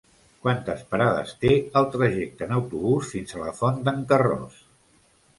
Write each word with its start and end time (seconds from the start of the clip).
Quantes 0.45 0.79
parades 0.93 1.33
té 1.43 1.51
el 1.81 1.85
trajecte 1.95 2.47
en 2.49 2.55
autobús 2.55 3.11
fins 3.11 3.35
a 3.35 3.43
la 3.43 3.53
Font 3.59 3.77
d'en 3.91 4.01
Carròs? 4.13 4.57